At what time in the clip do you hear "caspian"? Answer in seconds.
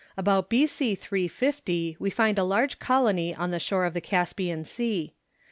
4.01-4.65